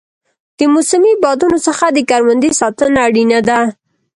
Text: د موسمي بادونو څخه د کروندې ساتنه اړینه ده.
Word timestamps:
د 0.57 0.59
موسمي 0.73 1.13
بادونو 1.23 1.57
څخه 1.67 1.85
د 1.91 1.97
کروندې 2.09 2.49
ساتنه 2.59 2.97
اړینه 3.07 3.39
ده. 3.47 3.59